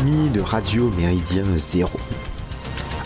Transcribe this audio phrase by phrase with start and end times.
[0.00, 2.00] Amis de Radio Méridien Zéro,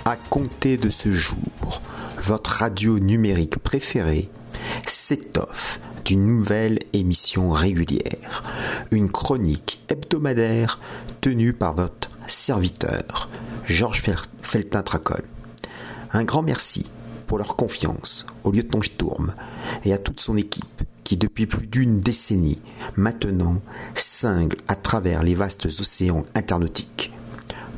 [0.05, 1.82] à compter de ce jour,
[2.23, 4.30] votre radio numérique préférée
[4.87, 8.43] s'étoffe d'une nouvelle émission régulière,
[8.91, 10.80] une chronique hebdomadaire
[11.20, 13.29] tenue par votre serviteur,
[13.65, 14.02] Georges
[14.43, 15.24] Feltin-Tracol.
[16.12, 16.87] Un grand merci
[17.27, 19.34] pour leur confiance au lieutenant Sturm
[19.84, 22.61] et à toute son équipe qui depuis plus d'une décennie
[22.97, 23.62] maintenant
[23.95, 27.15] cingle à travers les vastes océans internautiques.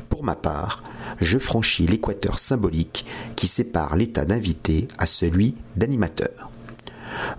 [0.09, 0.83] Pour ma part,
[1.21, 3.05] je franchis l'équateur symbolique
[3.37, 6.51] qui sépare l'état d'invité à celui d'animateur.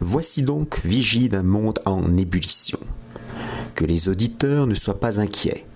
[0.00, 2.78] Voici donc Vigie d'un monde en ébullition.
[3.74, 5.66] Que les auditeurs ne soient pas inquiets.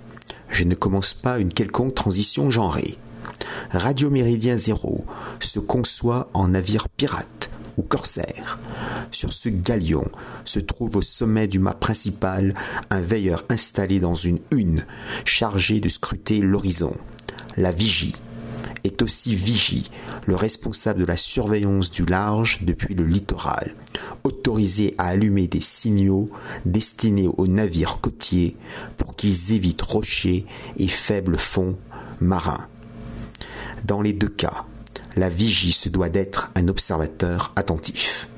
[0.49, 2.97] Je ne commence pas une quelconque transition genrée.
[3.71, 5.05] Radio Méridien Zéro
[5.41, 8.59] se conçoit en navire pirate ou corsaire.
[9.11, 10.07] Sur ce galion
[10.45, 12.55] se trouve au sommet du mât principal
[12.91, 14.85] un veilleur installé dans une hune,
[15.25, 16.95] chargé de scruter l'horizon.
[17.57, 18.15] La vigie
[18.85, 19.91] est aussi vigie,
[20.27, 23.75] le responsable de la surveillance du large depuis le littoral,
[24.25, 26.31] autorisé à allumer des signaux
[26.65, 28.57] destinés aux navires côtiers
[28.97, 30.47] pour qu'ils évitent rochers
[30.77, 31.77] et faibles fonds
[32.21, 32.67] marins.
[33.85, 34.65] Dans les deux cas,
[35.17, 38.28] la vigie se doit d'être un observateur attentif.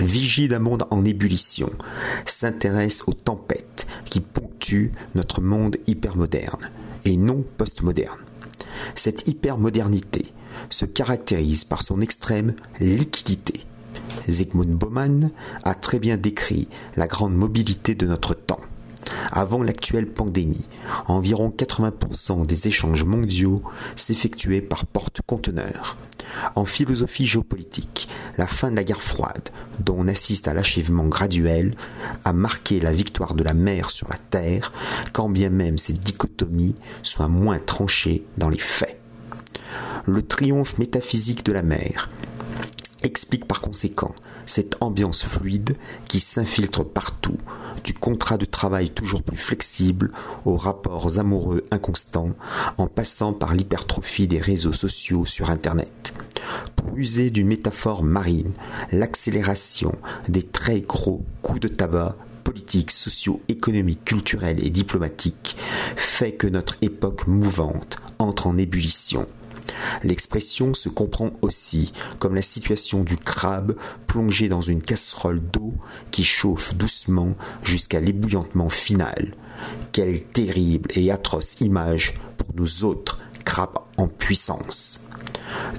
[0.00, 1.70] Vigie d'un monde en ébullition
[2.24, 6.70] s'intéresse aux tempêtes qui ponctuent notre monde hypermoderne
[7.04, 8.18] et non postmoderne.
[8.94, 10.32] Cette hypermodernité
[10.70, 13.66] se caractérise par son extrême liquidité.
[14.28, 15.30] Zygmunt Bauman
[15.64, 18.60] a très bien décrit la grande mobilité de notre temps.
[19.36, 20.68] Avant l'actuelle pandémie,
[21.06, 23.64] environ 80% des échanges mondiaux
[23.96, 25.96] s'effectuaient par porte-conteneurs.
[26.54, 28.08] En philosophie géopolitique,
[28.38, 29.48] la fin de la guerre froide,
[29.80, 31.74] dont on assiste à l'achèvement graduel,
[32.24, 34.72] a marqué la victoire de la mer sur la terre,
[35.12, 39.00] quand bien même cette dichotomie soit moins tranchée dans les faits.
[40.06, 42.08] Le triomphe métaphysique de la mer
[43.04, 44.14] explique par conséquent
[44.46, 45.76] cette ambiance fluide
[46.08, 47.36] qui s'infiltre partout,
[47.84, 50.10] du contrat de travail toujours plus flexible
[50.44, 52.30] aux rapports amoureux inconstants,
[52.78, 56.12] en passant par l'hypertrophie des réseaux sociaux sur Internet.
[56.76, 58.52] Pour user d'une métaphore marine,
[58.90, 59.94] l'accélération
[60.28, 65.56] des très gros coups de tabac politiques, sociaux, économiques, culturels et diplomatiques
[65.96, 69.26] fait que notre époque mouvante entre en ébullition
[70.02, 75.74] L'expression se comprend aussi comme la situation du crabe plongé dans une casserole d'eau
[76.10, 79.34] qui chauffe doucement jusqu'à l'ébouillantement final.
[79.92, 85.02] Quelle terrible et atroce image pour nous autres crabes en puissance.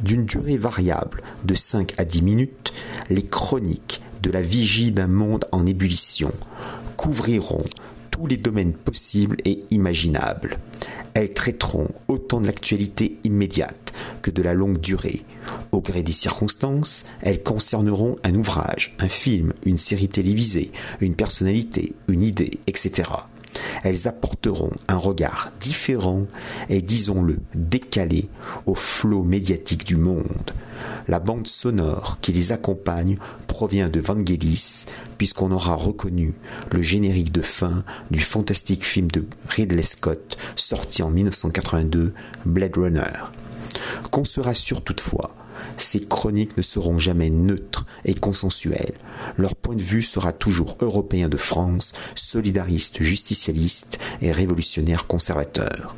[0.03, 2.73] D'une durée variable de 5 à 10 minutes,
[3.09, 6.31] les chroniques de la vigie d'un monde en ébullition
[6.97, 7.63] couvriront
[8.16, 10.58] tous les domaines possibles et imaginables.
[11.14, 15.24] Elles traiteront autant de l'actualité immédiate que de la longue durée.
[15.74, 20.72] Au gré des circonstances, elles concerneront un ouvrage, un film, une série télévisée,
[21.02, 23.09] une personnalité, une idée, etc.
[23.84, 26.26] Elles apporteront un regard différent
[26.70, 28.30] et, disons-le, décalé
[28.66, 30.52] au flot médiatique du monde.
[31.08, 33.18] La bande sonore qui les accompagne
[33.55, 34.83] provient de Vangelis,
[35.17, 36.33] puisqu'on aura reconnu
[36.73, 42.13] le générique de fin du fantastique film de Ridley Scott sorti en 1982,
[42.45, 43.31] Blade Runner.
[44.11, 45.33] Qu'on se rassure toutefois,
[45.77, 48.95] ces chroniques ne seront jamais neutres et consensuelles.
[49.38, 55.95] Leur point de vue sera toujours européen de France, solidariste, justicialiste et révolutionnaire conservateur.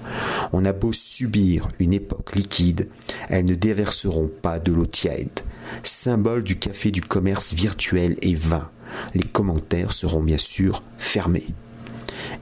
[0.54, 2.88] On a beau subir une époque liquide,
[3.30, 5.40] elles ne déverseront pas de l'eau tiède.
[5.84, 8.70] Symbole du café du commerce virtuel et vain,
[9.14, 11.48] les commentaires seront bien sûr fermés.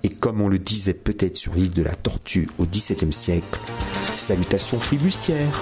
[0.03, 3.59] Et comme on le disait peut-être sur l'île de la Tortue au XVIIe siècle,
[4.15, 5.61] salutations flibustières